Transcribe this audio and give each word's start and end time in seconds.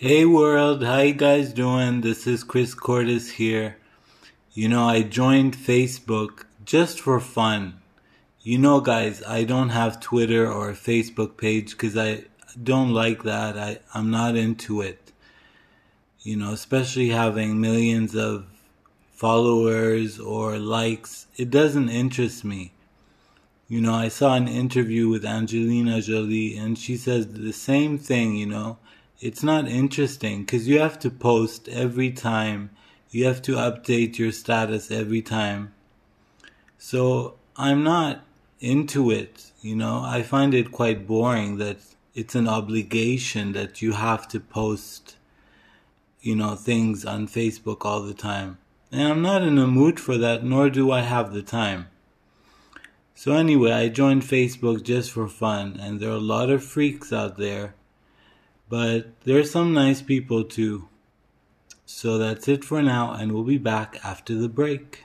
Hey 0.00 0.24
world, 0.24 0.84
how 0.84 1.00
you 1.00 1.12
guys 1.12 1.52
doing? 1.52 2.02
This 2.02 2.24
is 2.28 2.44
Chris 2.44 2.72
Cordes 2.72 3.32
here. 3.32 3.78
You 4.52 4.68
know, 4.68 4.84
I 4.84 5.02
joined 5.02 5.56
Facebook 5.56 6.44
just 6.64 7.00
for 7.00 7.18
fun. 7.18 7.80
You 8.40 8.58
know, 8.58 8.80
guys, 8.80 9.24
I 9.26 9.42
don't 9.42 9.70
have 9.70 9.98
Twitter 9.98 10.48
or 10.48 10.70
a 10.70 10.74
Facebook 10.74 11.36
page 11.36 11.72
because 11.72 11.96
I 11.96 12.26
don't 12.62 12.94
like 12.94 13.24
that. 13.24 13.58
I, 13.58 13.80
I'm 13.92 14.08
not 14.08 14.36
into 14.36 14.82
it. 14.82 15.10
You 16.20 16.36
know, 16.36 16.52
especially 16.52 17.08
having 17.08 17.60
millions 17.60 18.14
of 18.14 18.46
followers 19.10 20.20
or 20.20 20.58
likes. 20.58 21.26
It 21.36 21.50
doesn't 21.50 21.88
interest 21.88 22.44
me. 22.44 22.70
You 23.66 23.80
know, 23.80 23.94
I 23.94 24.06
saw 24.06 24.34
an 24.34 24.46
interview 24.46 25.08
with 25.08 25.24
Angelina 25.24 26.00
Jolie 26.00 26.56
and 26.56 26.78
she 26.78 26.96
says 26.96 27.26
the 27.26 27.52
same 27.52 27.98
thing, 27.98 28.36
you 28.36 28.46
know. 28.46 28.78
It's 29.20 29.42
not 29.42 29.66
interesting 29.66 30.42
because 30.42 30.68
you 30.68 30.78
have 30.78 30.98
to 31.00 31.10
post 31.10 31.68
every 31.68 32.12
time. 32.12 32.70
You 33.10 33.24
have 33.26 33.42
to 33.42 33.56
update 33.56 34.16
your 34.16 34.30
status 34.30 34.90
every 34.92 35.22
time. 35.22 35.74
So 36.78 37.34
I'm 37.56 37.82
not 37.82 38.24
into 38.60 39.10
it, 39.10 39.50
you 39.60 39.74
know. 39.74 40.02
I 40.04 40.22
find 40.22 40.54
it 40.54 40.70
quite 40.70 41.06
boring 41.06 41.58
that 41.58 41.78
it's 42.14 42.36
an 42.36 42.46
obligation 42.46 43.52
that 43.52 43.82
you 43.82 43.92
have 43.92 44.28
to 44.28 44.38
post, 44.38 45.16
you 46.20 46.36
know, 46.36 46.54
things 46.54 47.04
on 47.04 47.26
Facebook 47.26 47.84
all 47.84 48.02
the 48.02 48.14
time. 48.14 48.58
And 48.92 49.02
I'm 49.02 49.22
not 49.22 49.42
in 49.42 49.58
a 49.58 49.66
mood 49.66 49.98
for 49.98 50.16
that, 50.18 50.44
nor 50.44 50.70
do 50.70 50.92
I 50.92 51.00
have 51.00 51.32
the 51.32 51.42
time. 51.42 51.88
So 53.16 53.32
anyway, 53.32 53.72
I 53.72 53.88
joined 53.88 54.22
Facebook 54.22 54.84
just 54.84 55.10
for 55.10 55.26
fun, 55.26 55.76
and 55.80 55.98
there 55.98 56.10
are 56.10 56.12
a 56.12 56.18
lot 56.20 56.50
of 56.50 56.62
freaks 56.62 57.12
out 57.12 57.36
there, 57.36 57.74
but 58.68 59.20
there's 59.24 59.50
some 59.50 59.72
nice 59.72 60.02
people 60.02 60.44
too. 60.44 60.88
So 61.86 62.18
that's 62.18 62.48
it 62.48 62.64
for 62.64 62.82
now, 62.82 63.12
and 63.12 63.32
we'll 63.32 63.44
be 63.44 63.58
back 63.58 63.98
after 64.04 64.34
the 64.34 64.48
break. 64.48 65.04